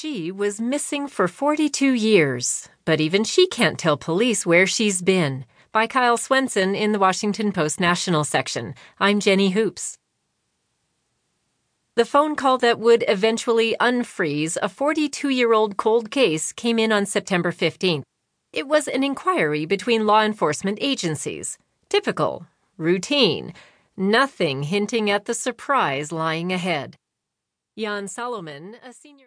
[0.00, 5.44] She was missing for 42 years, but even she can't tell police where she's been.
[5.72, 8.74] By Kyle Swenson in the Washington Post National section.
[8.98, 9.98] I'm Jenny Hoops.
[11.96, 16.92] The phone call that would eventually unfreeze a 42 year old cold case came in
[16.92, 18.04] on September 15th.
[18.54, 21.58] It was an inquiry between law enforcement agencies.
[21.90, 22.46] Typical,
[22.78, 23.52] routine,
[23.98, 26.96] nothing hinting at the surprise lying ahead.
[27.80, 29.18] Jan Solomon, a senior